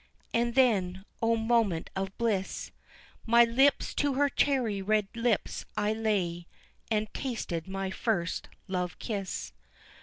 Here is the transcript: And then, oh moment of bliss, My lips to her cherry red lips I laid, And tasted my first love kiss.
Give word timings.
And 0.33 0.55
then, 0.55 1.05
oh 1.21 1.35
moment 1.35 1.91
of 1.95 2.17
bliss, 2.17 2.71
My 3.27 3.43
lips 3.45 3.93
to 3.93 4.15
her 4.15 4.29
cherry 4.29 4.81
red 4.81 5.07
lips 5.13 5.63
I 5.77 5.93
laid, 5.93 6.47
And 6.89 7.13
tasted 7.13 7.67
my 7.67 7.91
first 7.91 8.49
love 8.67 8.97
kiss. 8.97 9.53